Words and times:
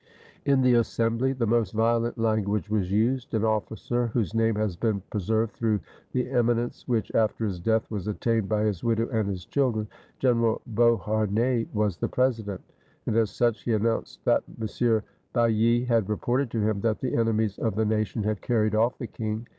In 0.45 0.63
the 0.63 0.73
assembly 0.73 1.31
the 1.31 1.45
most 1.45 1.73
violent 1.73 2.17
lan 2.17 2.43
guage 2.43 2.71
was 2.71 2.91
used. 2.91 3.35
An 3.35 3.45
officer, 3.45 4.07
whose 4.07 4.33
name 4.33 4.55
has 4.55 4.75
been 4.75 5.03
pre 5.11 5.19
served 5.21 5.53
through 5.53 5.79
the 6.11 6.27
eminence 6.31 6.87
which 6.87 7.13
after 7.13 7.45
his 7.45 7.59
death 7.59 7.85
was 7.91 8.07
attained 8.07 8.49
by 8.49 8.63
his 8.63 8.83
widow 8.83 9.07
and 9.09 9.29
his 9.29 9.45
children. 9.45 9.87
General 10.17 10.59
Beau 10.65 10.97
harnais, 10.97 11.67
was 11.71 11.97
the 11.97 12.07
president. 12.09 12.61
And, 13.05 13.15
as 13.15 13.29
such, 13.29 13.61
he 13.61 13.73
announced 13.73 14.25
that 14.25 14.41
M. 14.59 15.03
Bailly 15.33 15.83
had 15.85 16.09
reported 16.09 16.49
to 16.49 16.59
him 16.67 16.81
that 16.81 16.99
the 16.99 17.15
enemies 17.15 17.59
of 17.59 17.75
the 17.75 17.85
nation 17.85 18.23
had 18.23 18.41
carried 18.41 18.73
off 18.73 18.97
the 18.97 19.05
king. 19.05 19.45